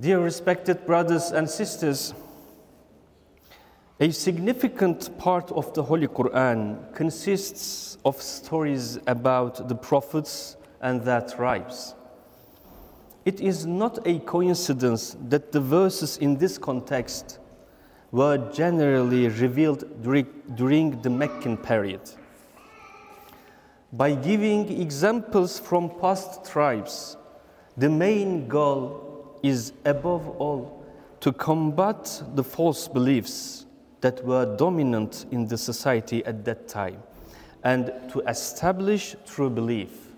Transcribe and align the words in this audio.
Dear 0.00 0.20
respected 0.20 0.86
brothers 0.86 1.30
and 1.30 1.50
sisters, 1.50 2.14
a 4.00 4.10
significant 4.10 5.18
part 5.18 5.52
of 5.52 5.74
the 5.74 5.82
Holy 5.82 6.08
Quran 6.08 6.94
consists 6.94 7.98
of 8.02 8.16
stories 8.22 8.98
about 9.06 9.68
the 9.68 9.74
prophets 9.74 10.56
and 10.80 11.02
their 11.02 11.20
tribes. 11.20 11.94
It 13.26 13.42
is 13.42 13.66
not 13.66 13.98
a 14.06 14.20
coincidence 14.20 15.18
that 15.28 15.52
the 15.52 15.60
verses 15.60 16.16
in 16.16 16.38
this 16.38 16.56
context 16.56 17.38
were 18.10 18.38
generally 18.54 19.28
revealed 19.28 19.84
during 20.56 21.02
the 21.02 21.10
Meccan 21.10 21.58
period. 21.58 22.00
By 23.92 24.14
giving 24.14 24.80
examples 24.80 25.58
from 25.58 25.90
past 26.00 26.50
tribes, 26.50 27.18
the 27.76 27.90
main 27.90 28.48
goal 28.48 29.09
is 29.42 29.72
above 29.84 30.28
all 30.40 30.84
to 31.20 31.32
combat 31.32 32.22
the 32.34 32.44
false 32.44 32.88
beliefs 32.88 33.66
that 34.00 34.24
were 34.24 34.56
dominant 34.56 35.26
in 35.30 35.46
the 35.46 35.58
society 35.58 36.24
at 36.24 36.44
that 36.44 36.66
time 36.66 37.02
and 37.64 37.92
to 38.10 38.20
establish 38.20 39.14
true 39.26 39.50
belief. 39.50 40.12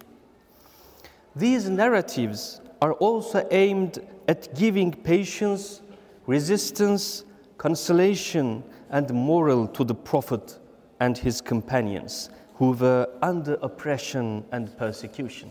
These 1.35 1.69
narratives 1.69 2.61
are 2.81 2.93
also 2.95 3.47
aimed 3.51 3.99
at 4.29 4.55
giving 4.55 4.93
patience, 4.93 5.83
resistance, 6.27 7.25
consolation, 7.59 8.63
and 8.91 9.13
moral 9.13 9.67
to 9.69 9.85
the 9.85 9.95
Prophet 9.95 10.59
and 11.01 11.17
his 11.17 11.41
companions 11.41 12.31
who 12.55 12.73
were 12.73 13.09
under 13.23 13.55
oppression 13.63 14.45
and 14.53 14.77
persecution. 14.77 15.51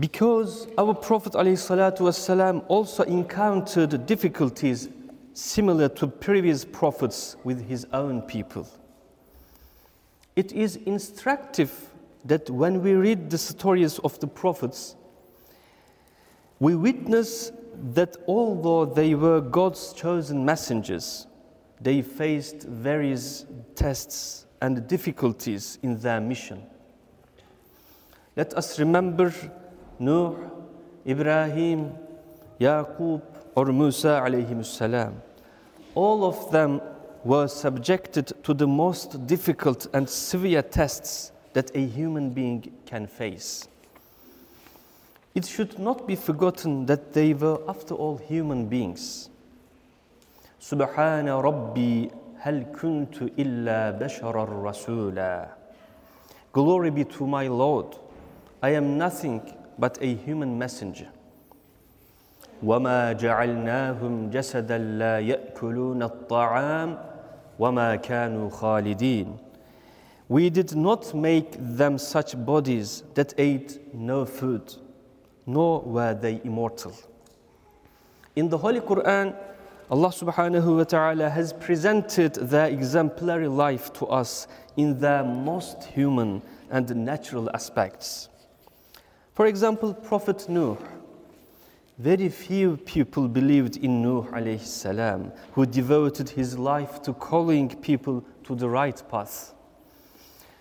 Because 0.00 0.68
our 0.78 0.94
Prophet 0.94 1.34
ﷺ 1.34 2.64
also 2.68 3.02
encountered 3.02 4.06
difficulties 4.06 4.88
similar 5.34 5.88
to 5.90 6.06
previous 6.06 6.64
prophets 6.64 7.36
with 7.44 7.66
his 7.68 7.86
own 7.92 8.22
people. 8.22 8.66
It 10.34 10.52
is 10.52 10.76
instructive 10.76 11.90
that 12.24 12.48
when 12.48 12.82
we 12.82 12.92
read 12.94 13.28
the 13.28 13.36
stories 13.36 13.98
of 13.98 14.18
the 14.20 14.26
prophets, 14.26 14.96
we 16.58 16.74
witness 16.74 17.52
that 17.92 18.16
although 18.26 18.86
they 18.86 19.14
were 19.14 19.40
God's 19.40 19.92
chosen 19.92 20.44
messengers, 20.44 21.26
they 21.80 22.00
faced 22.00 22.62
various 22.62 23.44
tests 23.74 24.46
and 24.62 24.86
difficulties 24.86 25.78
in 25.82 25.98
their 25.98 26.20
mission. 26.20 26.62
Let 28.36 28.54
us 28.54 28.78
remember 28.78 29.34
Nuh, 29.98 30.36
Ibrahim, 31.06 31.92
Yaqub, 32.60 33.22
or 33.54 33.66
Musa 33.66 34.24
salam. 34.62 35.20
All 35.94 36.24
of 36.24 36.50
them 36.50 36.80
were 37.24 37.46
subjected 37.48 38.32
to 38.42 38.54
the 38.54 38.66
most 38.66 39.26
difficult 39.26 39.86
and 39.92 40.08
severe 40.08 40.62
tests 40.62 41.32
that 41.52 41.70
a 41.76 41.86
human 41.86 42.30
being 42.30 42.72
can 42.86 43.06
face. 43.06 43.68
It 45.34 45.46
should 45.46 45.78
not 45.78 46.06
be 46.06 46.16
forgotten 46.16 46.86
that 46.86 47.12
they 47.12 47.32
were, 47.34 47.60
after 47.68 47.94
all, 47.94 48.18
human 48.18 48.66
beings. 48.66 49.30
Subhana 50.60 51.42
Rabbi 51.42 52.08
hal 52.40 52.64
kuntu 52.72 53.30
illa 53.36 53.96
basharar 53.98 54.48
rasula. 54.48 55.48
Glory 56.52 56.90
be 56.90 57.04
to 57.04 57.26
my 57.26 57.48
Lord. 57.48 57.96
I 58.62 58.70
am 58.70 58.98
nothing 58.98 59.40
but 59.77 59.97
a 60.01 60.15
human 60.15 60.57
messenger. 60.57 61.07
وما 62.63 63.13
جعلناهم 63.13 64.29
جسدا 64.29 64.77
لا 64.77 65.19
ياكلون 65.19 66.03
الطعام 66.03 66.97
وما 67.59 67.95
كانوا 67.95 68.49
خالدين 68.49 69.37
we 70.29 70.49
did 70.49 70.75
not 70.75 71.13
make 71.13 71.55
them 71.57 71.97
such 71.97 72.35
bodies 72.45 73.03
that 73.13 73.33
ate 73.37 73.79
no 73.93 74.25
food 74.25 74.73
nor 75.45 75.81
were 75.81 76.13
they 76.13 76.41
immortal 76.43 76.93
in 78.35 78.49
the 78.49 78.57
holy 78.57 78.81
quran 78.81 79.33
allah 79.89 80.09
subhanahu 80.09 80.77
wa 80.77 80.83
ta'ala 80.83 81.29
has 81.29 81.53
presented 81.53 82.33
their 82.33 82.67
exemplary 82.67 83.47
life 83.47 83.93
to 83.93 84.05
us 84.07 84.47
in 84.75 84.99
their 84.99 85.23
most 85.23 85.85
human 85.85 86.41
and 86.69 86.93
natural 86.95 87.49
aspects 87.53 88.27
for 89.34 89.46
example 89.46 89.94
prophet 89.94 90.48
nuh 90.48 90.76
very 91.98 92.28
few 92.30 92.78
people 92.78 93.28
believed 93.28 93.76
in 93.76 94.02
Nuh 94.02 94.22
alayhi 94.32 94.60
salam, 94.60 95.30
who 95.52 95.66
devoted 95.66 96.30
his 96.30 96.58
life 96.58 97.02
to 97.02 97.12
calling 97.12 97.68
people 97.68 98.24
to 98.42 98.56
the 98.56 98.68
right 98.68 99.00
path. 99.08 99.54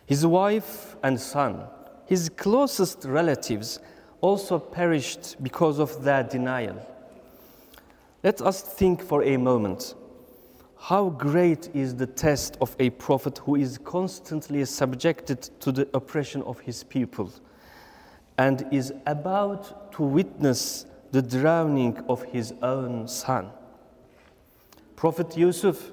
His 0.05 0.23
wife 0.23 0.97
and 1.01 1.19
son, 1.19 1.63
his 2.05 2.29
closest 2.29 3.05
relatives, 3.05 3.79
also 4.19 4.59
perished 4.59 5.41
because 5.41 5.79
of 5.79 6.03
their 6.03 6.21
denial. 6.21 6.85
Let 8.23 8.41
us 8.41 8.61
think 8.61 9.01
for 9.01 9.23
a 9.23 9.37
moment 9.37 9.95
how 10.77 11.09
great 11.09 11.69
is 11.73 11.95
the 11.95 12.07
test 12.07 12.57
of 12.61 12.75
a 12.77 12.89
prophet 12.91 13.37
who 13.39 13.55
is 13.55 13.77
constantly 13.79 14.63
subjected 14.65 15.41
to 15.61 15.71
the 15.71 15.87
oppression 15.93 16.43
of 16.43 16.59
his 16.59 16.83
people 16.83 17.31
and 18.41 18.65
is 18.71 18.91
about 19.05 19.91
to 19.91 20.01
witness 20.01 20.87
the 21.11 21.21
drowning 21.21 21.95
of 22.09 22.23
his 22.23 22.55
own 22.63 23.07
son. 23.07 23.51
Prophet 24.95 25.37
Yusuf, 25.37 25.91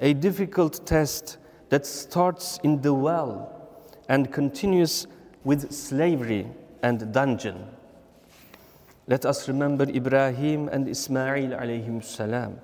a 0.00 0.14
difficult 0.14 0.86
test 0.86 1.36
that 1.68 1.84
starts 1.84 2.58
in 2.62 2.80
the 2.80 2.94
well 2.94 3.68
and 4.08 4.32
continues 4.32 5.06
with 5.44 5.70
slavery 5.70 6.46
and 6.82 7.12
dungeon. 7.12 7.66
Let 9.06 9.26
us 9.26 9.46
remember 9.46 9.84
Ibrahim 9.84 10.68
and 10.68 10.88
Ismail 10.88 11.50
alayhim 11.50 12.02
salam. 12.02 12.58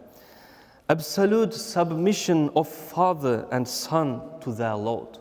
Absolute 0.89 1.53
submission 1.53 2.49
of 2.57 2.67
father 2.67 3.47
and 3.53 3.69
son 3.69 4.23
to 4.41 4.55
their 4.55 4.75
Lord. 4.75 5.19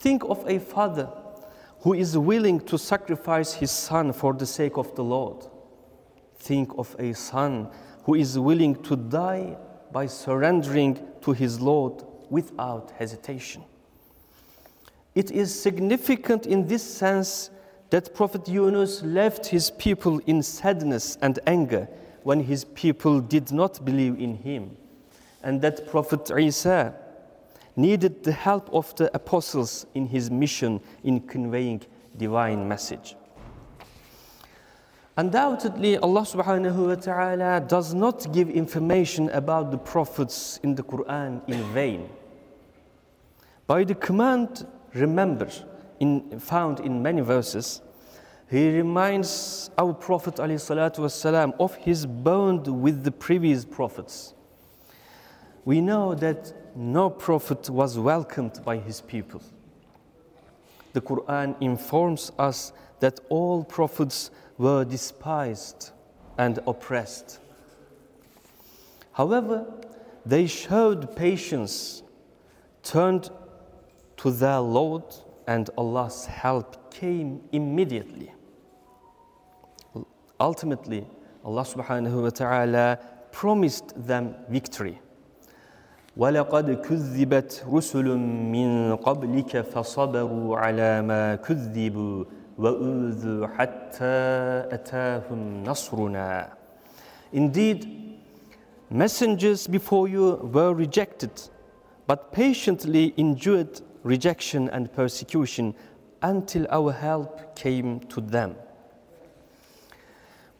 Think 0.00 0.24
of 0.24 0.44
a 0.48 0.58
father 0.58 1.08
who 1.82 1.94
is 1.94 2.16
willing 2.16 2.60
to 2.60 2.78
sacrifice 2.78 3.54
his 3.54 3.70
son 3.70 4.12
for 4.12 4.32
the 4.32 4.46
sake 4.46 4.76
of 4.76 4.94
the 4.94 5.02
Lord. 5.04 5.46
Think 6.36 6.72
of 6.78 6.94
a 6.98 7.12
son 7.12 7.68
who 8.04 8.14
is 8.14 8.38
willing 8.38 8.80
to 8.84 8.96
die 8.96 9.56
by 9.92 10.06
surrendering 10.06 10.98
to 11.22 11.32
his 11.32 11.60
Lord 11.60 12.04
without 12.30 12.92
hesitation. 12.98 13.64
It 15.14 15.30
is 15.30 15.60
significant 15.60 16.46
in 16.46 16.66
this 16.66 16.82
sense 16.82 17.50
that 17.90 18.14
Prophet 18.14 18.48
Yunus 18.48 19.02
left 19.02 19.46
his 19.46 19.70
people 19.70 20.18
in 20.26 20.42
sadness 20.42 21.18
and 21.20 21.38
anger 21.46 21.88
when 22.22 22.40
his 22.40 22.64
people 22.64 23.20
did 23.20 23.52
not 23.52 23.84
believe 23.84 24.18
in 24.18 24.36
him, 24.36 24.76
and 25.42 25.60
that 25.60 25.86
Prophet 25.88 26.30
Isa 26.30 26.94
needed 27.75 28.23
the 28.23 28.31
help 28.31 28.69
of 28.73 28.93
the 28.95 29.13
apostles 29.15 29.85
in 29.93 30.07
his 30.07 30.31
mission 30.31 30.81
in 31.03 31.19
conveying 31.21 31.81
divine 32.17 32.67
message. 32.67 33.15
Undoubtedly, 35.15 35.97
Allah 35.97 36.21
subhanahu 36.21 36.89
wa 36.89 36.95
ta'ala 36.95 37.61
does 37.61 37.93
not 37.93 38.31
give 38.31 38.49
information 38.49 39.29
about 39.29 39.71
the 39.71 39.77
prophets 39.77 40.59
in 40.61 40.75
the 40.75 40.83
Quran 40.83 41.41
in 41.49 41.63
vain. 41.73 42.09
By 43.65 43.83
the 43.83 43.95
command, 43.95 44.67
remember, 44.93 45.49
in, 45.99 46.39
found 46.39 46.79
in 46.81 47.01
many 47.01 47.21
verses, 47.21 47.81
he 48.49 48.77
reminds 48.77 49.71
our 49.77 49.93
Prophet 49.93 50.35
والسلام, 50.35 51.53
of 51.59 51.75
his 51.75 52.05
bond 52.05 52.67
with 52.67 53.03
the 53.03 53.11
previous 53.11 53.65
prophets. 53.65 54.35
We 55.65 55.81
know 55.81 56.13
that 56.15 56.60
no 56.74 57.10
prophet 57.10 57.68
was 57.70 57.98
welcomed 57.98 58.60
by 58.64 58.76
his 58.78 59.00
people. 59.00 59.42
The 60.92 61.00
Quran 61.00 61.56
informs 61.60 62.32
us 62.38 62.72
that 63.00 63.20
all 63.28 63.64
prophets 63.64 64.30
were 64.58 64.84
despised 64.84 65.90
and 66.38 66.58
oppressed. 66.66 67.38
However, 69.12 69.66
they 70.24 70.46
showed 70.46 71.16
patience, 71.16 72.02
turned 72.82 73.30
to 74.18 74.30
their 74.30 74.60
Lord, 74.60 75.04
and 75.46 75.68
Allah's 75.76 76.26
help 76.26 76.94
came 76.94 77.40
immediately. 77.52 78.32
Ultimately, 80.38 81.06
Allah 81.44 81.62
subhanahu 81.62 82.22
wa 82.22 82.30
ta'ala 82.30 82.98
promised 83.32 83.92
them 84.06 84.34
victory. 84.48 85.00
ولقد 86.16 86.70
كذبت 86.70 87.64
رسل 87.72 88.16
من 88.52 88.96
قبلك 88.96 89.60
فصبروا 89.60 90.58
على 90.58 91.02
ما 91.02 91.34
كذبوا 91.36 92.24
وأوذوا 92.58 93.46
حتى 93.46 94.18
أتاهم 94.72 95.64
نصرنا 95.64 96.48
Indeed, 97.32 97.88
messengers 98.90 99.66
before 99.66 100.06
you 100.06 100.50
were 100.52 100.74
rejected, 100.74 101.30
but 102.06 102.30
patiently 102.30 103.14
endured 103.16 103.80
rejection 104.02 104.68
and 104.68 104.92
persecution 104.92 105.74
until 106.20 106.66
our 106.70 106.92
help 106.92 107.56
came 107.56 108.00
to 108.00 108.20
them. 108.20 108.54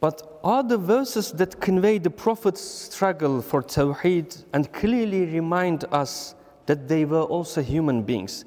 But 0.03 0.41
are 0.43 0.65
the 0.65 0.79
verses 0.79 1.31
that 1.35 1.61
convey 1.61 1.99
the 1.99 2.11
Prophet's 2.11 2.61
struggle 2.61 3.41
for 3.41 3.63
Tawheed 3.63 4.37
and 4.53 4.73
clearly 4.73 5.27
remind 5.27 5.85
us 5.93 6.35
that 6.67 6.89
they 6.89 7.05
were 7.05 7.23
also 7.23 7.63
human 7.63 8.03
beings, 8.03 8.45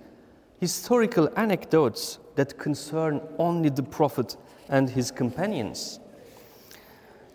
historical 0.60 1.30
anecdotes 1.38 2.20
that 2.36 2.58
concern 2.58 3.22
only 3.40 3.70
the 3.70 3.84
Prophet 3.84 4.36
and 4.68 4.90
his 4.90 5.12
companions? 5.12 6.02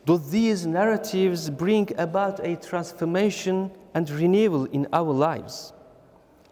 Do 0.04 0.18
these 0.18 0.66
narratives 0.66 1.48
bring 1.48 1.88
about 1.96 2.40
a 2.40 2.56
transformation 2.56 3.70
and 3.94 4.10
renewal 4.10 4.66
in 4.66 4.86
our 4.92 5.14
lives 5.14 5.72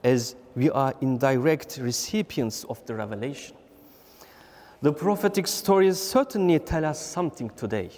as 0.02 0.36
we 0.56 0.70
are 0.70 0.94
indirect 1.02 1.76
recipients 1.82 2.64
of 2.64 2.82
the 2.86 2.94
revelation? 2.94 3.57
The 4.80 4.92
prophetic 4.92 5.48
stories 5.48 5.98
certainly 5.98 6.60
tell 6.60 6.84
us 6.84 7.04
something 7.04 7.50
today. 7.50 7.90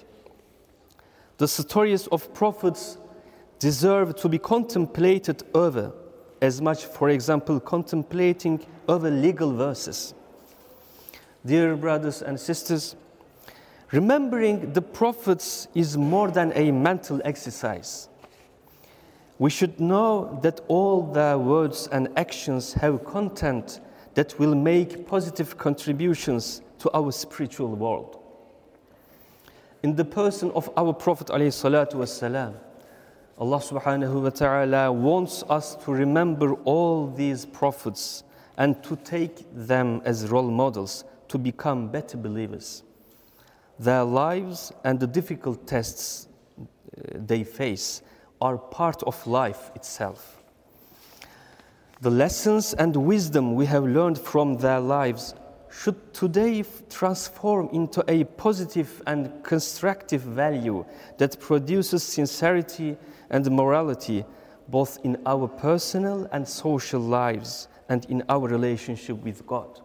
The 1.37 1.47
stories 1.47 2.07
of 2.07 2.33
prophets 2.33 2.97
deserve 3.59 4.17
to 4.17 4.31
be 4.31 4.39
contemplated 4.39 5.43
over 5.55 5.93
as 6.41 6.63
much, 6.63 6.87
for 6.87 7.11
example, 7.11 7.61
contemplating 7.61 8.65
over 8.89 9.11
legal 9.11 9.53
verses. 9.53 10.15
Dear 11.45 11.77
brothers 11.77 12.23
and 12.23 12.41
sisters, 12.41 12.97
remembering 13.93 14.73
the 14.73 14.81
prophets 14.81 15.69
is 15.75 15.99
more 15.99 16.31
than 16.31 16.51
a 16.55 16.71
mental 16.71 17.21
exercise. 17.27 18.09
We 19.39 19.51
should 19.51 19.81
know 19.81 20.39
that 20.43 20.61
all 20.69 21.03
their 21.13 21.37
words 21.37 21.89
and 21.93 22.09
actions 22.17 22.73
have 22.75 23.05
content 23.05 23.81
that 24.15 24.39
will 24.39 24.55
make 24.55 25.07
positive 25.07 25.59
contributions 25.59 26.63
to 26.80 26.92
our 26.94 27.12
spiritual 27.12 27.76
world. 27.76 28.20
In 29.84 29.96
the 29.96 30.06
person 30.06 30.52
of 30.52 30.70
our 30.78 30.94
Prophet 30.94 31.28
والسلام, 31.28 32.56
Allah 33.38 33.60
subhanahu 33.60 34.24
wa 34.24 34.30
ta'ala 34.30 34.92
wants 34.92 35.44
us 35.50 35.76
to 35.84 35.92
remember 35.92 36.54
all 36.64 37.08
these 37.08 37.46
prophets 37.46 38.24
and 38.58 38.82
to 38.84 38.96
take 38.96 39.46
them 39.54 40.02
as 40.06 40.30
role 40.30 40.50
models 40.50 41.04
to 41.28 41.38
become 41.38 41.90
better 41.90 42.18
believers. 42.18 42.84
Their 43.78 44.04
lives 44.04 44.72
and 44.86 45.00
the 45.00 45.08
difficult 45.08 45.68
tests 45.68 46.30
uh, 46.58 46.64
they 47.14 47.44
face 47.44 48.02
are 48.40 48.58
part 48.58 49.04
of 49.04 49.28
life 49.28 49.72
itself. 49.76 50.42
The 52.02 52.10
lessons 52.10 52.74
and 52.74 52.96
wisdom 52.96 53.56
we 53.56 53.66
have 53.66 53.84
learned 53.84 54.18
from 54.18 54.58
their 54.58 54.80
lives 54.80 55.34
should 55.71 56.13
today 56.13 56.65
transform 56.89 57.69
into 57.73 58.05
a 58.09 58.25
positive 58.25 59.03
and 59.07 59.43
constructive 59.45 60.23
value 60.23 60.85
that 61.19 61.39
produces 61.41 62.03
sincerity 62.03 62.97
and 63.31 63.51
morality 63.51 64.25
both 64.69 64.99
in 65.05 65.21
our 65.27 65.49
personal 65.49 66.29
and 66.33 66.47
social 66.47 67.01
lives 67.01 67.69
and 67.89 68.05
in 68.07 68.23
our 68.29 68.49
relationship 68.49 69.17
with 69.23 69.47
God. 69.47 69.81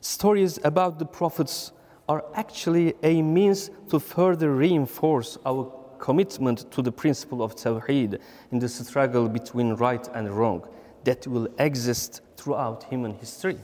Stories 0.00 0.58
about 0.64 0.98
the 0.98 1.04
prophets 1.04 1.72
are 2.08 2.24
actually 2.34 2.94
a 3.02 3.22
means 3.22 3.70
to 3.88 4.00
further 4.00 4.54
reinforce 4.54 5.38
our 5.46 5.72
commitment 5.98 6.70
to 6.72 6.82
the 6.82 6.90
principle 6.90 7.42
of 7.42 7.54
Tawheed 7.54 8.18
in 8.50 8.58
the 8.58 8.68
struggle 8.68 9.28
between 9.28 9.74
right 9.74 10.08
and 10.14 10.28
wrong 10.28 10.66
that 11.04 11.26
will 11.26 11.48
exist 11.58 12.20
throughout 12.36 12.84
human 12.84 13.14
history. 13.14 13.58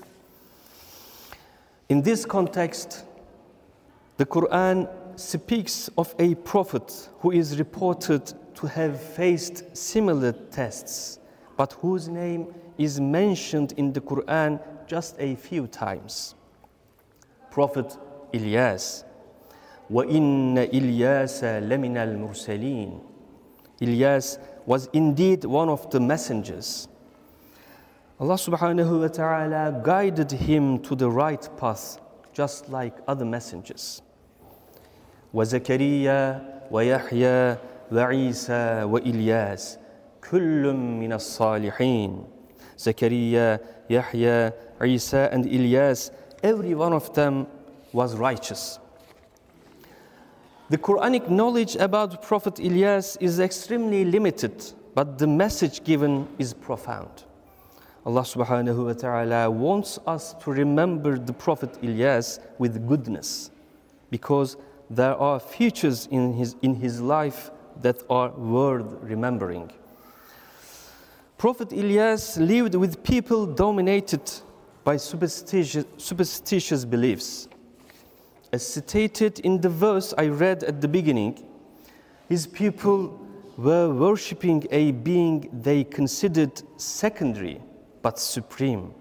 In 1.90 2.02
this 2.02 2.26
context, 2.26 3.06
the 4.18 4.26
Quran 4.26 4.90
speaks 5.16 5.90
of 5.98 6.14
a 6.20 6.36
prophet 6.36 7.10
who 7.20 7.32
is 7.32 7.60
reported 7.60 8.34
to 8.56 8.68
have 8.68 9.02
faced 9.02 9.76
similar 9.76 10.32
tests, 10.32 11.20
but 11.58 11.74
whose 11.74 12.08
name 12.08 12.54
is 12.78 13.00
mentioned 13.00 13.74
in 13.78 13.94
the 13.94 14.02
Quran 14.02 14.60
just 14.88 15.16
a 15.20 15.36
few 15.36 15.68
times. 15.68 16.36
Prophet 17.52 17.98
Ilyas. 18.34 19.04
وَإِنَّ 19.92 20.56
إِلْيَاسَ 20.72 21.44
لَمِنَ 21.68 21.98
الْمُرْسَلِينَ 21.98 23.02
Ilyas 23.82 24.40
was 24.66 24.90
indeed 24.94 25.44
one 25.44 25.70
of 25.70 25.90
the 25.92 26.00
messengers. 26.00 26.88
Allah 28.20 28.36
subhanahu 28.36 29.02
wa 29.02 29.08
ta'ala 29.08 29.82
guided 29.84 30.32
him 30.32 30.80
to 30.80 30.96
the 30.96 31.10
right 31.10 31.50
path, 31.58 32.00
just 32.32 32.70
like 32.70 32.96
other 33.08 33.26
messengers. 33.26 34.02
وزكريا 35.34 36.42
ويحيى 36.72 37.58
وعيسى 37.92 38.84
وإلياس 38.84 39.78
كل 40.30 40.74
من 40.74 41.14
الصالحين 41.14 42.34
Zechariah, 42.78 43.60
Yahya, 43.88 44.54
Isa, 44.84 45.30
and 45.32 45.46
Ilyas, 45.46 46.12
every 46.42 46.74
one 46.74 46.94
of 46.94 47.14
them 47.14 47.48
was 47.94 48.16
righteous. 48.16 48.80
The 50.70 50.78
Quranic 50.78 51.30
knowledge 51.30 51.76
about 51.76 52.22
Prophet 52.22 52.56
Ilyas 52.56 53.18
is 53.22 53.40
extremely 53.40 54.06
limited, 54.06 54.74
but 54.96 55.18
the 55.18 55.28
message 55.28 55.84
given 55.84 56.28
is 56.40 56.54
profound. 56.54 57.24
Allah 58.09 58.23
subhanahu 58.23 58.87
wa 58.87 58.95
ta'ala 58.95 59.51
wants 59.51 59.99
us 60.07 60.33
to 60.43 60.51
remember 60.51 61.19
the 61.19 61.35
Prophet 61.35 61.75
Ilyas 61.83 62.39
with 62.57 62.89
goodness 62.89 63.51
because 64.09 64.57
there 64.89 65.15
are 65.15 65.39
features 65.39 66.09
in 66.11 66.33
his, 66.33 66.57
in 66.63 66.75
his 66.77 67.03
life 67.03 67.51
that 67.83 68.03
are 68.09 68.31
worth 68.31 68.97
remembering. 69.03 69.71
Prophet 71.37 71.69
Ilyas 71.69 72.39
lived 72.39 72.77
with 72.77 73.03
people 73.03 73.45
dominated 73.45 74.23
by 74.85 74.97
superstitious, 74.97 75.85
superstitious 75.99 76.87
beliefs. 76.87 77.47
As 78.55 78.67
stated 78.67 79.41
in 79.41 79.61
the 79.61 79.69
verse 79.69 80.15
I 80.17 80.29
read 80.29 80.65
at 80.65 80.81
the 80.81 80.89
beginning, 80.89 81.45
his 82.27 82.47
people 82.47 83.21
were 83.59 83.93
worshipping 83.93 84.67
a 84.71 84.93
being 84.93 85.51
they 85.53 85.85
considered 85.85 86.63
secondary 86.79 87.61
but 88.09 88.19
supreme. 88.19 88.95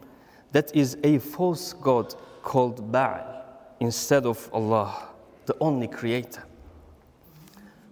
That 0.51 0.75
is 0.75 0.97
a 1.01 1.19
false 1.19 1.71
god 1.71 2.13
called 2.41 2.91
Baal 2.91 3.23
instead 3.79 4.25
of 4.25 4.49
Allah, 4.51 5.07
the 5.45 5.55
only 5.61 5.87
creator. 5.87 6.43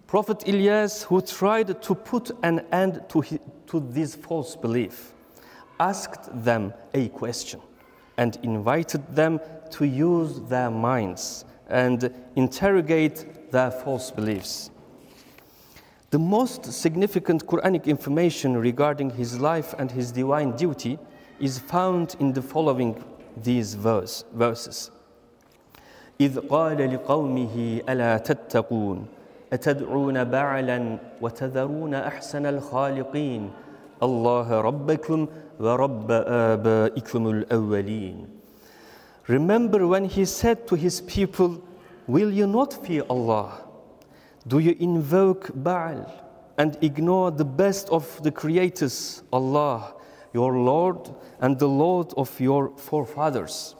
Prophet 0.08 0.40
Ilyas, 0.40 1.04
who 1.06 1.22
tried 1.22 1.82
to 1.82 1.96
put 1.96 2.32
an 2.44 2.66
end 2.74 3.02
to, 3.08 3.22
his, 3.22 3.40
to 3.68 3.80
this 3.80 4.14
false 4.16 4.58
belief, 4.58 5.14
asked 5.80 6.28
them 6.44 6.74
a 6.94 7.08
question 7.08 7.62
and 8.18 8.38
invited 8.44 9.04
them 9.16 9.40
to 9.72 9.86
use 9.86 10.42
their 10.50 10.70
minds 10.70 11.46
and 11.70 12.14
interrogate 12.36 13.52
their 13.54 13.72
false 13.72 14.12
beliefs. 14.12 14.70
The 16.11 16.19
most 16.19 16.73
significant 16.73 17.47
Quranic 17.47 17.85
information 17.85 18.57
regarding 18.57 19.11
his 19.11 19.39
life 19.41 19.75
and 19.79 19.91
his 19.91 20.11
divine 20.11 20.57
duty 20.57 20.99
is 21.39 21.59
found 21.59 22.17
in 22.19 22.33
the 22.33 22.43
following 22.43 23.03
these 23.37 23.75
verse, 23.75 24.25
verses. 24.35 24.91
إذ 26.21 26.39
قال 26.49 26.77
لقومه 26.95 27.81
ألا 27.89 28.19
تتقون 28.19 29.07
أتدعون 29.53 30.25
بعلا 30.25 30.99
وتذرون 31.21 31.95
أحسن 31.95 32.47
الخالقين 32.47 33.51
الله 34.03 34.61
ربكم 34.61 35.27
ورب 35.61 36.11
آبائكم 36.11 37.29
الأولين 37.31 38.27
Remember 39.29 39.87
when 39.87 40.05
he 40.07 40.25
said 40.25 40.67
to 40.67 40.75
his 40.75 41.01
people, 41.01 41.63
Will 42.09 42.33
you 42.33 42.49
not 42.49 42.85
fear 42.85 43.05
Allah? 43.09 43.64
Do 44.48 44.60
you 44.60 44.76
invoke 44.80 45.52
Baal 45.56 46.06
and 46.58 46.78
ignore 46.82 47.32
the 47.32 47.46
best 47.46 47.90
of 47.90 48.22
the 48.22 48.32
creators, 48.32 49.24
Allah, 49.34 49.96
your 50.34 50.58
Lord, 50.58 51.14
and 51.40 51.58
the 51.58 51.68
Lord 51.68 52.14
of 52.16 52.40
your 52.40 52.70
forefathers? 52.78 53.76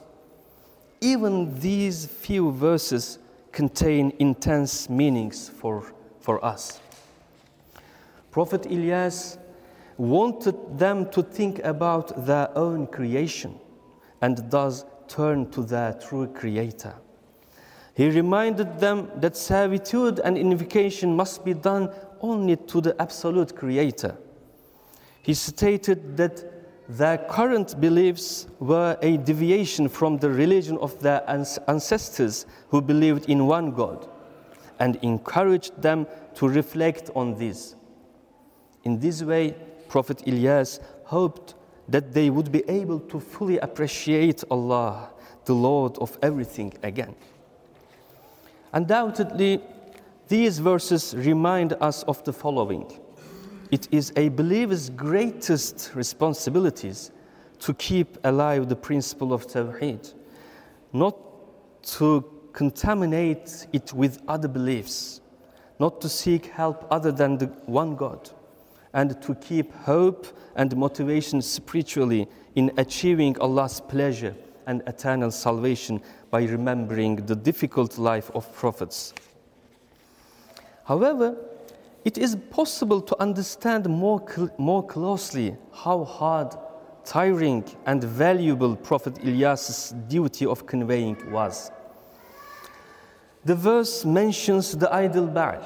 Even 1.00 1.58
these 1.60 2.06
few 2.06 2.50
verses 2.50 3.18
contain 3.52 4.12
intense 4.18 4.90
meanings 4.90 5.48
for, 5.48 5.92
for 6.18 6.44
us. 6.44 6.80
Prophet 8.32 8.62
Ilyas 8.62 9.38
wanted 9.96 10.78
them 10.78 11.08
to 11.10 11.22
think 11.22 11.60
about 11.60 12.26
their 12.26 12.50
own 12.58 12.86
creation 12.88 13.58
and 14.20 14.50
thus 14.50 14.84
turn 15.06 15.50
to 15.52 15.62
their 15.62 15.92
true 15.94 16.26
Creator. 16.26 16.94
He 17.96 18.10
reminded 18.10 18.78
them 18.78 19.10
that 19.16 19.38
servitude 19.38 20.18
and 20.18 20.36
invocation 20.36 21.16
must 21.16 21.46
be 21.46 21.54
done 21.54 21.88
only 22.20 22.56
to 22.56 22.82
the 22.82 22.94
absolute 23.00 23.56
Creator. 23.56 24.18
He 25.22 25.32
stated 25.32 26.14
that 26.18 26.44
their 26.90 27.16
current 27.16 27.80
beliefs 27.80 28.48
were 28.60 28.98
a 29.00 29.16
deviation 29.16 29.88
from 29.88 30.18
the 30.18 30.28
religion 30.28 30.76
of 30.76 31.00
their 31.00 31.24
ancestors 31.68 32.44
who 32.68 32.82
believed 32.82 33.30
in 33.30 33.46
one 33.46 33.70
God 33.70 34.06
and 34.78 34.96
encouraged 34.96 35.80
them 35.80 36.06
to 36.34 36.48
reflect 36.48 37.10
on 37.16 37.34
this. 37.38 37.76
In 38.84 39.00
this 39.00 39.22
way, 39.22 39.56
Prophet 39.88 40.18
Ilyas 40.26 40.80
hoped 41.04 41.54
that 41.88 42.12
they 42.12 42.28
would 42.28 42.52
be 42.52 42.62
able 42.68 43.00
to 43.00 43.20
fully 43.20 43.56
appreciate 43.58 44.44
Allah, 44.50 45.08
the 45.46 45.54
Lord 45.54 45.96
of 45.96 46.18
everything, 46.20 46.74
again. 46.82 47.14
Undoubtedly, 48.72 49.60
these 50.28 50.58
verses 50.58 51.14
remind 51.16 51.74
us 51.74 52.02
of 52.04 52.22
the 52.24 52.32
following. 52.32 53.00
It 53.70 53.88
is 53.92 54.12
a 54.16 54.28
believer's 54.28 54.90
greatest 54.90 55.92
responsibilities 55.94 57.10
to 57.60 57.74
keep 57.74 58.18
alive 58.24 58.68
the 58.68 58.76
principle 58.76 59.32
of 59.32 59.46
Tawheed, 59.46 60.14
not 60.92 61.16
to 61.98 62.24
contaminate 62.52 63.66
it 63.72 63.92
with 63.92 64.20
other 64.28 64.48
beliefs, 64.48 65.20
not 65.78 66.00
to 66.00 66.08
seek 66.08 66.46
help 66.46 66.86
other 66.90 67.12
than 67.12 67.38
the 67.38 67.46
one 67.66 67.96
God, 67.96 68.30
and 68.92 69.20
to 69.22 69.34
keep 69.34 69.72
hope 69.72 70.26
and 70.54 70.76
motivation 70.76 71.42
spiritually 71.42 72.28
in 72.54 72.72
achieving 72.78 73.38
Allah's 73.38 73.80
pleasure 73.80 74.34
and 74.66 74.82
eternal 74.86 75.30
salvation 75.30 76.00
by 76.30 76.42
remembering 76.44 77.16
the 77.26 77.36
difficult 77.36 77.98
life 77.98 78.30
of 78.34 78.52
prophets. 78.52 79.14
However, 80.84 81.36
it 82.04 82.18
is 82.18 82.36
possible 82.50 83.00
to 83.00 83.20
understand 83.20 83.88
more, 83.88 84.22
cl- 84.28 84.50
more 84.58 84.86
closely 84.86 85.56
how 85.72 86.04
hard, 86.04 86.54
tiring, 87.04 87.64
and 87.86 88.04
valuable 88.04 88.76
Prophet 88.76 89.14
Ilyas's 89.16 89.94
duty 90.08 90.46
of 90.46 90.66
conveying 90.66 91.16
was. 91.32 91.72
The 93.44 93.54
verse 93.54 94.04
mentions 94.04 94.76
the 94.76 94.92
idol 94.92 95.26
Baal. 95.26 95.62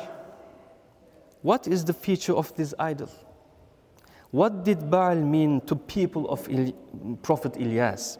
What 1.42 1.66
is 1.66 1.84
the 1.84 1.94
feature 1.94 2.34
of 2.34 2.54
this 2.54 2.74
idol? 2.78 3.10
What 4.30 4.64
did 4.64 4.90
Baal 4.90 5.16
mean 5.16 5.60
to 5.62 5.74
people 5.74 6.28
of 6.30 6.48
Prophet 7.22 7.54
Ilyas? 7.54 8.18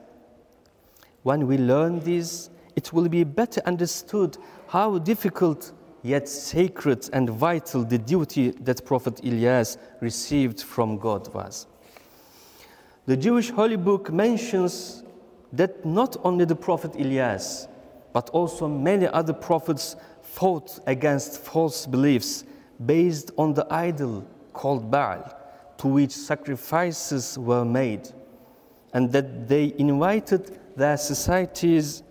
When 1.22 1.46
we 1.46 1.58
learn 1.58 2.00
this, 2.00 2.50
it 2.76 2.92
will 2.92 3.08
be 3.08 3.24
better 3.24 3.60
understood 3.66 4.38
how 4.68 4.98
difficult 4.98 5.72
yet 6.02 6.28
sacred 6.28 7.10
and 7.12 7.28
vital 7.28 7.84
the 7.84 7.98
duty 7.98 8.52
that 8.62 8.84
Prophet 8.84 9.20
Elias 9.22 9.76
received 10.00 10.62
from 10.62 10.96
God 10.98 11.32
was. 11.34 11.66
The 13.06 13.16
Jewish 13.16 13.50
Holy 13.50 13.76
Book 13.76 14.12
mentions 14.12 15.02
that 15.52 15.84
not 15.84 16.16
only 16.24 16.44
the 16.44 16.56
Prophet 16.56 16.94
Elias, 16.94 17.68
but 18.12 18.30
also 18.30 18.68
many 18.68 19.06
other 19.06 19.32
prophets 19.32 19.96
fought 20.22 20.78
against 20.86 21.40
false 21.40 21.86
beliefs 21.86 22.44
based 22.86 23.30
on 23.36 23.52
the 23.52 23.66
idol 23.70 24.24
called 24.52 24.90
Baal, 24.90 25.36
to 25.78 25.88
which 25.88 26.12
sacrifices 26.12 27.38
were 27.38 27.64
made, 27.64 28.08
and 28.92 29.12
that 29.12 29.48
they 29.48 29.74
invited 29.78 30.58
their 30.76 30.96
societies 30.96 32.02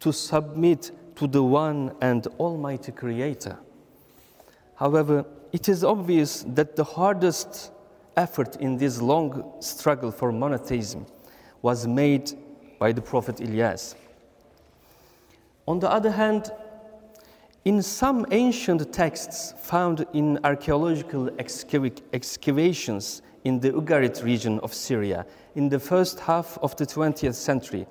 to 0.00 0.12
submit 0.12 0.90
to 1.16 1.26
the 1.26 1.42
one 1.42 1.94
and 2.00 2.26
almighty 2.38 2.92
Creator. 2.92 3.58
However, 4.76 5.24
it 5.52 5.68
is 5.68 5.84
obvious 5.84 6.44
that 6.48 6.74
the 6.74 6.84
hardest 6.84 7.70
effort 8.16 8.56
in 8.56 8.76
this 8.76 9.00
long 9.00 9.54
struggle 9.60 10.10
for 10.10 10.32
monotheism 10.32 11.06
was 11.62 11.86
made 11.86 12.32
by 12.78 12.92
the 12.92 13.00
Prophet 13.00 13.40
Elias. 13.40 13.94
On 15.66 15.78
the 15.78 15.90
other 15.90 16.10
hand, 16.10 16.50
in 17.64 17.80
some 17.80 18.26
ancient 18.30 18.92
texts 18.92 19.54
found 19.62 20.04
in 20.12 20.38
archaeological 20.44 21.30
excavations 21.38 23.22
in 23.44 23.60
the 23.60 23.70
Ugarit 23.70 24.24
region 24.24 24.58
of 24.60 24.72
Syria 24.72 25.26
in 25.54 25.68
the 25.68 25.78
first 25.78 26.18
half 26.20 26.58
of 26.62 26.74
the 26.76 26.86
20th 26.86 27.34
century, 27.34 27.86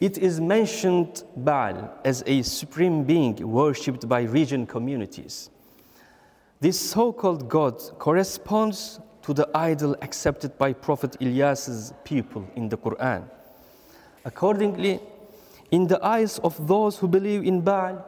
it 0.00 0.18
is 0.18 0.40
mentioned 0.40 1.24
Baal 1.36 1.92
as 2.04 2.22
a 2.26 2.42
supreme 2.42 3.04
being 3.04 3.36
worshipped 3.50 4.08
by 4.08 4.22
region 4.22 4.66
communities. 4.66 5.50
This 6.60 6.78
so 6.78 7.12
called 7.12 7.48
God 7.48 7.78
corresponds 7.98 9.00
to 9.22 9.34
the 9.34 9.48
idol 9.54 9.96
accepted 10.02 10.56
by 10.58 10.72
Prophet 10.72 11.16
Ilyas's 11.20 11.92
people 12.04 12.48
in 12.56 12.68
the 12.68 12.76
Quran. 12.76 13.28
Accordingly, 14.24 15.00
in 15.70 15.86
the 15.86 16.04
eyes 16.04 16.38
of 16.40 16.66
those 16.68 16.98
who 16.98 17.08
believe 17.08 17.44
in 17.44 17.60
Baal, 17.60 18.04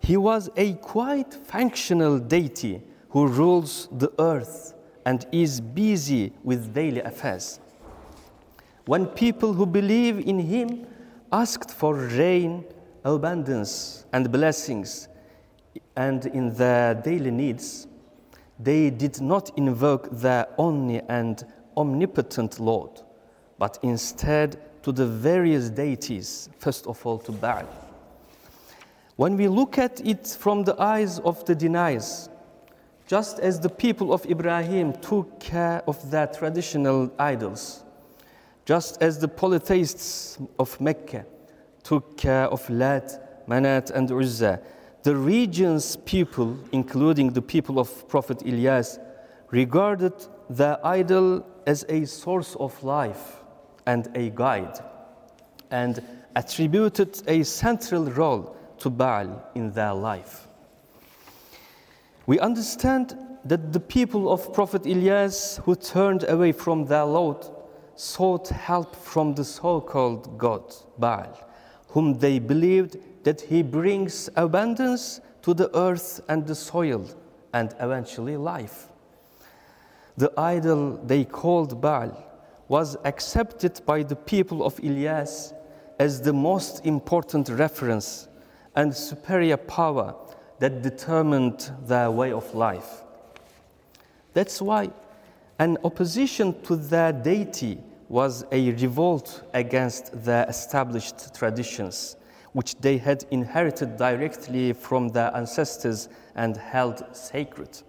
he 0.00 0.16
was 0.16 0.50
a 0.56 0.74
quite 0.74 1.32
functional 1.34 2.18
deity 2.18 2.82
who 3.10 3.28
rules 3.28 3.88
the 3.92 4.12
earth 4.18 4.74
and 5.04 5.26
is 5.32 5.60
busy 5.60 6.32
with 6.42 6.74
daily 6.74 7.00
affairs. 7.00 7.60
When 8.86 9.06
people 9.06 9.52
who 9.52 9.66
believe 9.66 10.26
in 10.26 10.38
him 10.38 10.86
asked 11.32 11.70
for 11.70 11.94
rain, 11.94 12.64
abundance, 13.04 14.04
and 14.12 14.30
blessings, 14.30 15.08
and 15.96 16.26
in 16.26 16.54
their 16.54 16.94
daily 16.94 17.30
needs, 17.30 17.86
they 18.58 18.90
did 18.90 19.20
not 19.20 19.56
invoke 19.56 20.10
their 20.10 20.46
only 20.58 21.00
and 21.08 21.44
omnipotent 21.76 22.60
Lord, 22.60 23.02
but 23.58 23.78
instead 23.82 24.60
to 24.82 24.92
the 24.92 25.06
various 25.06 25.70
deities, 25.70 26.48
first 26.58 26.86
of 26.86 27.04
all 27.06 27.18
to 27.20 27.32
Baal. 27.32 27.66
When 29.16 29.36
we 29.36 29.48
look 29.48 29.78
at 29.78 30.04
it 30.06 30.26
from 30.26 30.64
the 30.64 30.80
eyes 30.80 31.18
of 31.20 31.44
the 31.44 31.54
deniers, 31.54 32.28
just 33.12 33.40
as 33.40 33.60
the 33.60 33.68
people 33.68 34.10
of 34.14 34.24
Ibrahim 34.24 34.94
took 34.94 35.38
care 35.38 35.82
of 35.86 36.10
their 36.10 36.26
traditional 36.26 37.12
idols, 37.18 37.84
just 38.64 39.02
as 39.02 39.18
the 39.18 39.28
polytheists 39.28 40.38
of 40.58 40.80
Mecca 40.80 41.26
took 41.82 42.16
care 42.16 42.46
of 42.46 42.70
Lat, 42.70 43.46
Manat, 43.46 43.90
and 43.90 44.10
Uzza, 44.10 44.62
the 45.02 45.14
region's 45.14 45.94
people, 45.96 46.56
including 46.72 47.34
the 47.34 47.42
people 47.42 47.78
of 47.78 48.08
Prophet 48.08 48.38
Ilyas, 48.46 48.98
regarded 49.50 50.14
the 50.48 50.80
idol 50.82 51.44
as 51.66 51.84
a 51.90 52.06
source 52.06 52.56
of 52.56 52.82
life 52.82 53.42
and 53.84 54.08
a 54.16 54.30
guide, 54.30 54.78
and 55.70 56.02
attributed 56.34 57.22
a 57.26 57.42
central 57.42 58.04
role 58.04 58.56
to 58.78 58.88
Baal 58.88 59.50
in 59.54 59.70
their 59.72 59.92
life. 59.92 60.48
We 62.26 62.38
understand 62.38 63.16
that 63.44 63.72
the 63.72 63.80
people 63.80 64.32
of 64.32 64.52
Prophet 64.52 64.82
Ilyas 64.82 65.60
who 65.64 65.74
turned 65.74 66.24
away 66.28 66.52
from 66.52 66.84
their 66.84 67.04
Lord 67.04 67.44
sought 67.96 68.48
help 68.48 68.94
from 68.94 69.34
the 69.34 69.44
so 69.44 69.80
called 69.80 70.38
God, 70.38 70.74
Baal, 70.98 71.36
whom 71.88 72.18
they 72.18 72.38
believed 72.38 72.96
that 73.24 73.40
he 73.40 73.62
brings 73.62 74.30
abundance 74.36 75.20
to 75.42 75.52
the 75.52 75.76
earth 75.76 76.20
and 76.28 76.46
the 76.46 76.54
soil 76.54 77.04
and 77.52 77.74
eventually 77.80 78.36
life. 78.36 78.88
The 80.16 80.32
idol 80.38 80.98
they 81.04 81.24
called 81.24 81.80
Baal 81.80 82.16
was 82.68 82.96
accepted 83.04 83.80
by 83.84 84.04
the 84.04 84.16
people 84.16 84.64
of 84.64 84.76
Ilyas 84.76 85.52
as 85.98 86.22
the 86.22 86.32
most 86.32 86.86
important 86.86 87.48
reference 87.48 88.28
and 88.76 88.94
superior 88.94 89.56
power 89.56 90.14
that 90.62 90.80
determined 90.80 91.72
their 91.88 92.08
way 92.08 92.30
of 92.30 92.54
life. 92.54 93.02
That's 94.32 94.62
why 94.62 94.92
an 95.58 95.76
opposition 95.82 96.62
to 96.62 96.76
their 96.76 97.12
deity 97.12 97.78
was 98.08 98.44
a 98.52 98.70
revolt 98.70 99.42
against 99.54 100.12
their 100.24 100.48
established 100.48 101.34
traditions, 101.34 102.14
which 102.52 102.76
they 102.76 102.96
had 102.96 103.24
inherited 103.32 103.96
directly 103.96 104.72
from 104.72 105.08
their 105.08 105.34
ancestors 105.34 106.08
and 106.36 106.56
held 106.56 107.04
sacred. 107.10 107.82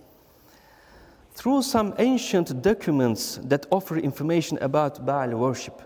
Through 1.36 1.62
some 1.62 1.94
ancient 2.00 2.60
documents 2.64 3.40
that 3.44 3.68
offer 3.70 3.98
information 3.98 4.58
about 4.62 5.06
Baal 5.06 5.30
worship, 5.36 5.80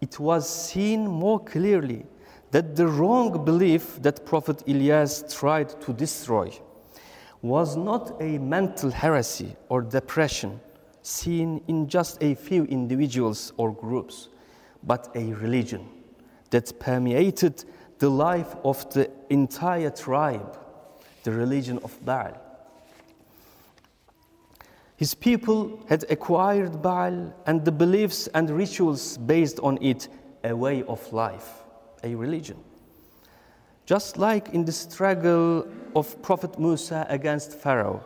it 0.00 0.18
was 0.18 0.48
seen 0.48 1.06
more 1.06 1.38
clearly 1.38 2.04
that 2.54 2.76
the 2.76 2.86
wrong 2.86 3.44
belief 3.44 4.00
that 4.00 4.24
Prophet 4.24 4.62
Elias 4.68 5.24
tried 5.28 5.68
to 5.80 5.92
destroy 5.92 6.48
was 7.42 7.76
not 7.76 8.22
a 8.22 8.38
mental 8.38 8.92
heresy 8.92 9.56
or 9.68 9.82
depression 9.82 10.60
seen 11.02 11.60
in 11.66 11.88
just 11.88 12.22
a 12.22 12.36
few 12.36 12.62
individuals 12.66 13.52
or 13.56 13.72
groups, 13.72 14.28
but 14.84 15.10
a 15.16 15.32
religion 15.32 15.84
that 16.50 16.78
permeated 16.78 17.64
the 17.98 18.08
life 18.08 18.54
of 18.62 18.88
the 18.94 19.10
entire 19.30 19.90
tribe, 19.90 20.56
the 21.24 21.32
religion 21.32 21.80
of 21.82 21.92
Baal. 22.04 22.40
His 24.96 25.12
people 25.12 25.84
had 25.88 26.04
acquired 26.08 26.80
Baal 26.80 27.34
and 27.46 27.64
the 27.64 27.72
beliefs 27.72 28.28
and 28.28 28.48
rituals 28.48 29.18
based 29.18 29.58
on 29.58 29.76
it 29.82 30.06
a 30.44 30.54
way 30.54 30.84
of 30.84 31.12
life, 31.12 31.63
a 32.04 32.14
religion. 32.14 32.58
Just 33.86 34.16
like 34.16 34.50
in 34.50 34.64
the 34.64 34.72
struggle 34.72 35.66
of 35.96 36.22
Prophet 36.22 36.58
Musa 36.58 37.06
against 37.08 37.52
Pharaoh, 37.52 38.04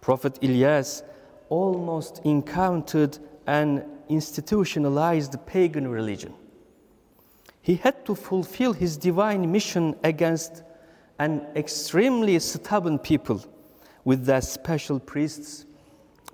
Prophet 0.00 0.38
Elias 0.42 1.02
almost 1.48 2.20
encountered 2.24 3.18
an 3.46 3.84
institutionalized 4.08 5.34
pagan 5.46 5.88
religion. 5.88 6.34
He 7.62 7.76
had 7.76 8.04
to 8.06 8.14
fulfill 8.14 8.72
his 8.72 8.96
divine 8.96 9.50
mission 9.52 9.94
against 10.02 10.62
an 11.18 11.46
extremely 11.54 12.38
stubborn 12.38 12.98
people 12.98 13.44
with 14.04 14.24
their 14.24 14.40
special 14.40 14.98
priests, 14.98 15.66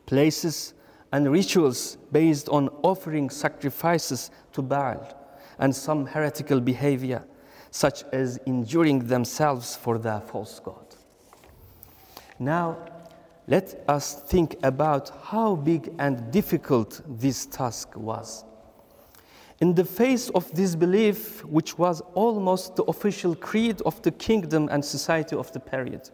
places, 0.07 0.75
and 1.13 1.31
rituals 1.31 1.97
based 2.13 2.49
on 2.49 2.69
offering 2.83 3.31
sacrifices 3.31 4.31
to 4.53 4.63
Baal 4.63 5.24
and 5.59 5.75
some 5.75 6.07
heretical 6.07 6.61
behavior, 6.61 7.25
such 7.71 8.05
as 8.13 8.39
injuring 8.47 9.07
themselves 9.07 9.77
for 9.77 9.99
their 9.99 10.21
false 10.21 10.61
god. 10.61 10.95
Now, 12.39 12.79
let 13.47 13.85
us 13.89 14.23
think 14.23 14.57
about 14.63 15.11
how 15.25 15.57
big 15.57 15.93
and 15.99 16.31
difficult 16.33 17.01
this 17.07 17.47
task 17.47 17.97
was. 17.97 18.45
In 19.61 19.75
the 19.75 19.85
face 19.85 20.31
of 20.31 20.51
this 20.55 20.75
belief, 20.75 21.45
which 21.45 21.79
was 21.79 22.01
almost 22.15 22.77
the 22.77 22.83
official 22.85 23.35
creed 23.35 23.81
of 23.83 24.01
the 24.03 24.11
kingdom 24.11 24.69
and 24.71 24.85
society 24.85 25.37
of 25.37 25.53
the 25.53 25.61
period, 25.61 26.11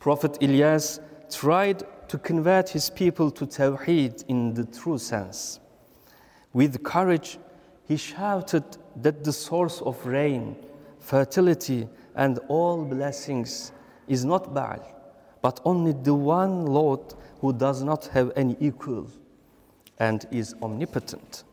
Prophet 0.00 0.38
Ilyas 0.40 1.00
tried 1.30 1.82
to 2.08 2.18
convert 2.18 2.68
his 2.68 2.90
people 2.90 3.30
to 3.30 3.46
Tawheed 3.46 4.24
in 4.28 4.54
the 4.54 4.64
true 4.64 4.98
sense. 4.98 5.60
With 6.52 6.82
courage, 6.82 7.38
he 7.86 7.96
shouted 7.96 8.64
that 8.96 9.24
the 9.24 9.32
source 9.32 9.80
of 9.82 10.04
rain, 10.06 10.56
fertility, 11.00 11.88
and 12.14 12.38
all 12.48 12.84
blessings 12.84 13.72
is 14.08 14.24
not 14.24 14.54
Baal, 14.54 14.80
but 15.42 15.60
only 15.64 15.92
the 15.92 16.14
one 16.14 16.66
Lord 16.66 17.14
who 17.40 17.52
does 17.52 17.82
not 17.82 18.06
have 18.06 18.32
any 18.36 18.56
equal 18.60 19.08
and 19.98 20.26
is 20.30 20.54
omnipotent. 20.62 21.44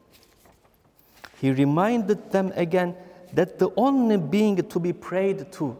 He 1.39 1.51
reminded 1.51 2.31
them 2.31 2.53
again 2.55 2.95
that 3.33 3.59
the 3.59 3.69
only 3.75 4.17
being 4.17 4.57
to 4.57 4.79
be 4.79 4.93
prayed 4.93 5.51
to, 5.53 5.77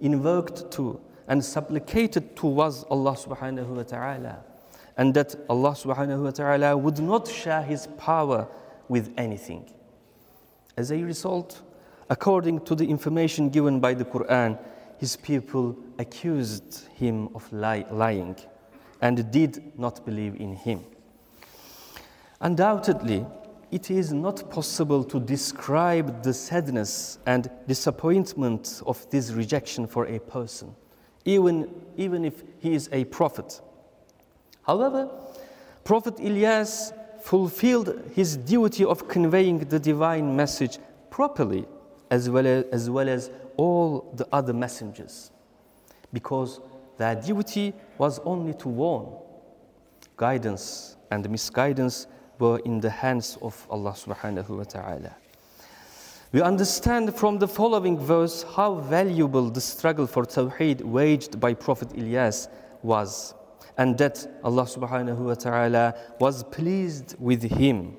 invoked 0.00 0.70
to, 0.72 1.00
and 1.28 1.44
supplicated 1.44 2.36
to 2.36 2.46
was 2.46 2.84
Allah 2.84 3.12
subhanahu 3.12 3.66
wa 3.66 3.82
ta'ala, 3.82 4.38
and 4.96 5.12
that 5.14 5.34
Allah 5.48 5.72
subhanahu 5.72 6.24
wa 6.24 6.30
ta'ala 6.30 6.76
would 6.76 6.98
not 6.98 7.28
share 7.28 7.62
his 7.62 7.88
power 7.98 8.48
with 8.88 9.12
anything. 9.16 9.70
As 10.76 10.90
a 10.90 11.02
result, 11.02 11.62
according 12.08 12.60
to 12.60 12.74
the 12.74 12.88
information 12.88 13.50
given 13.50 13.80
by 13.80 13.94
the 13.94 14.04
Quran, 14.04 14.58
his 14.98 15.16
people 15.16 15.76
accused 15.98 16.88
him 16.94 17.28
of 17.34 17.52
lying 17.52 18.36
and 19.00 19.30
did 19.30 19.78
not 19.78 20.04
believe 20.06 20.36
in 20.36 20.54
him. 20.54 20.84
Undoubtedly, 22.40 23.26
it 23.70 23.90
is 23.90 24.12
not 24.12 24.50
possible 24.50 25.02
to 25.04 25.18
describe 25.18 26.22
the 26.22 26.32
sadness 26.34 27.18
and 27.26 27.50
disappointment 27.66 28.82
of 28.86 29.08
this 29.10 29.30
rejection 29.32 29.86
for 29.86 30.06
a 30.06 30.18
person, 30.20 30.74
even, 31.24 31.68
even 31.96 32.24
if 32.24 32.42
he 32.60 32.74
is 32.74 32.88
a 32.92 33.04
prophet. 33.06 33.60
However, 34.62 35.08
Prophet 35.84 36.16
Ilyas 36.16 36.92
fulfilled 37.22 38.10
his 38.14 38.36
duty 38.36 38.84
of 38.84 39.08
conveying 39.08 39.58
the 39.58 39.78
divine 39.78 40.34
message 40.36 40.78
properly, 41.10 41.66
as 42.10 42.28
well 42.28 42.46
as, 42.46 42.64
as, 42.72 42.90
well 42.90 43.08
as 43.08 43.30
all 43.56 44.12
the 44.16 44.26
other 44.32 44.52
messengers 44.52 45.30
because 46.12 46.60
their 46.98 47.14
duty 47.14 47.72
was 47.98 48.18
only 48.20 48.54
to 48.54 48.68
warn. 48.68 49.08
Guidance 50.16 50.96
and 51.10 51.28
misguidance 51.30 52.06
were 52.38 52.58
in 52.60 52.80
the 52.80 52.90
hands 52.90 53.38
of 53.40 53.66
Allah 53.70 53.92
subhanahu 53.92 54.48
wa 54.48 54.64
ta'ala. 54.64 55.16
We 56.32 56.40
understand 56.40 57.14
from 57.14 57.38
the 57.38 57.48
following 57.48 57.98
verse 57.98 58.44
how 58.56 58.76
valuable 58.76 59.50
the 59.50 59.60
struggle 59.60 60.06
for 60.06 60.24
Tawheed 60.24 60.80
waged 60.82 61.38
by 61.38 61.54
Prophet 61.54 61.90
Ilyas 61.90 62.48
was, 62.82 63.34
and 63.77 63.97
that 63.97 64.27
Allah 64.43 64.63
subhanahu 64.63 65.17
wa 65.17 65.33
ta'ala 65.35 65.95
was 66.19 66.43
pleased 66.43 67.15
with 67.19 67.43
him. 67.43 67.95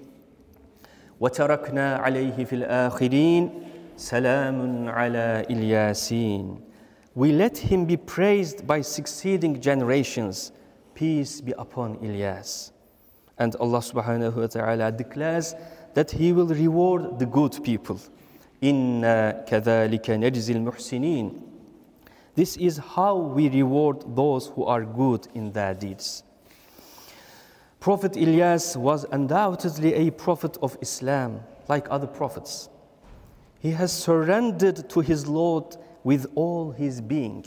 وتركنا 1.20 1.96
عليه 1.96 2.44
في 2.44 2.52
الآخرين 2.64 3.68
Salamun 3.98 4.86
ala 4.88 5.44
Ilyasin. 5.50 6.62
We 7.16 7.32
let 7.32 7.58
him 7.58 7.84
be 7.84 7.96
praised 7.96 8.64
by 8.64 8.80
succeeding 8.80 9.60
generations. 9.60 10.52
Peace 10.94 11.40
be 11.40 11.52
upon 11.58 11.96
Ilyas. 11.96 12.70
And 13.38 13.56
Allah 13.56 13.78
subhanahu 13.78 14.36
wa 14.36 14.46
ta'ala 14.46 14.92
declares 14.92 15.56
that 15.94 16.12
He 16.12 16.32
will 16.32 16.46
reward 16.46 17.18
the 17.18 17.26
good 17.26 17.58
people. 17.64 17.98
Inna 18.60 19.42
kadhalika 19.48 20.14
najzil 20.14 20.62
muhsinin. 20.62 21.42
this 22.35 22.57
is 22.57 22.77
how 22.77 23.15
we 23.17 23.49
reward 23.49 24.15
those 24.15 24.47
who 24.47 24.65
are 24.65 24.83
good 24.83 25.27
in 25.35 25.51
their 25.51 25.73
deeds. 25.73 26.23
Prophet 27.79 28.13
Ilyas 28.13 28.75
was 28.77 29.05
undoubtedly 29.11 29.93
a 29.93 30.09
prophet 30.09 30.57
of 30.61 30.77
Islam, 30.81 31.41
like 31.67 31.85
other 31.89 32.07
prophets. 32.07 32.69
He 33.59 33.71
has 33.71 33.91
surrendered 33.91 34.89
to 34.89 34.99
his 35.01 35.27
Lord 35.27 35.77
with 36.03 36.25
all 36.35 36.71
his 36.71 37.01
being. 37.01 37.45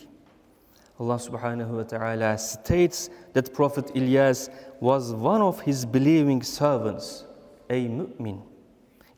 Allah 0.99 1.16
subhanahu 1.16 1.68
wa 1.68 1.83
ta'ala 1.83 2.38
states 2.38 3.11
that 3.35 3.53
Prophet 3.53 3.87
Ilyas 3.94 4.49
was 4.81 5.12
one 5.12 5.42
of 5.42 5.61
his 5.61 5.85
believing 5.85 6.42
servants, 6.42 7.25
a 7.68 7.87
mu'min. 7.88 8.40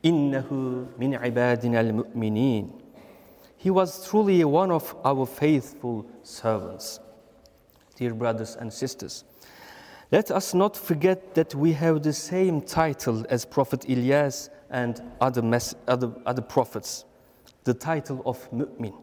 Innahu 0.02 0.96
min 0.98 1.12
ibadina 1.12 1.78
al-mu'minin. 1.78 2.77
He 3.58 3.70
was 3.70 4.08
truly 4.08 4.44
one 4.44 4.70
of 4.70 4.96
our 5.04 5.26
faithful 5.26 6.06
servants. 6.22 7.00
Dear 7.96 8.14
brothers 8.14 8.56
and 8.58 8.72
sisters, 8.72 9.24
let 10.12 10.30
us 10.30 10.54
not 10.54 10.76
forget 10.76 11.34
that 11.34 11.56
we 11.56 11.72
have 11.72 12.04
the 12.04 12.12
same 12.12 12.62
title 12.62 13.26
as 13.28 13.44
Prophet 13.44 13.80
Ilyas 13.80 14.48
and 14.70 15.02
other, 15.20 15.42
other, 15.88 16.12
other 16.24 16.40
prophets, 16.40 17.04
the 17.64 17.74
title 17.74 18.22
of 18.24 18.48
mu'min. 18.52 18.94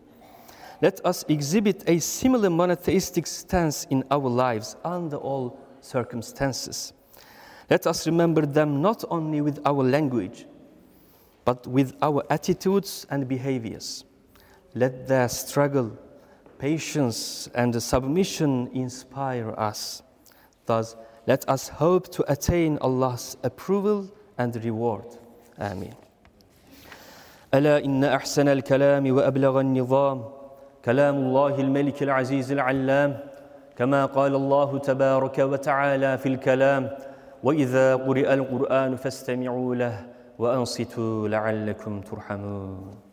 Let 0.81 1.05
us 1.05 1.25
exhibit 1.27 1.83
a 1.87 1.99
similar 1.99 2.49
monotheistic 2.49 3.27
stance 3.27 3.83
in 3.89 4.05
our 4.09 4.29
lives 4.29 4.77
under 4.85 5.17
all 5.17 5.59
circumstances. 5.81 6.93
Let 7.69 7.85
us 7.87 8.07
remember 8.07 8.45
them 8.45 8.81
not 8.81 9.03
only 9.09 9.41
with 9.41 9.59
our 9.65 9.83
language, 9.83 10.45
but 11.43 11.67
with 11.67 11.93
our 12.01 12.23
attitudes 12.29 13.05
and 13.09 13.27
behaviors. 13.27 14.05
Let 14.74 15.08
their 15.08 15.28
struggle, 15.28 15.90
patience, 16.58 17.48
and 17.54 17.82
submission 17.82 18.70
inspire 18.72 19.50
us. 19.58 20.02
Thus, 20.66 20.96
let 21.26 21.48
us 21.48 21.68
hope 21.68 22.10
to 22.12 22.24
attain 22.30 22.78
Allah's 22.80 23.36
approval 23.42 24.08
and 24.38 24.54
reward. 24.64 25.04
آمين 25.60 25.94
ألا 27.54 27.84
إن 27.84 28.04
أحسن 28.04 28.48
الكلام 28.48 29.16
وأبلغ 29.16 29.60
النظام 29.60 30.24
كلام 30.84 31.16
الله 31.16 31.60
الملك 31.60 32.02
العزيز 32.02 32.52
العلام 32.52 33.18
كما 33.76 34.06
قال 34.06 34.34
الله 34.34 34.78
تبارك 34.78 35.38
وتعالى 35.38 36.18
في 36.18 36.28
الكلام 36.28 36.90
وإذا 37.42 37.96
قرئ 37.96 38.34
القرآن 38.34 38.96
فاستمعوا 38.96 39.74
له 39.74 40.06
وأنصتوا 40.38 41.28
لعلكم 41.28 42.00
ترحمون 42.00 43.03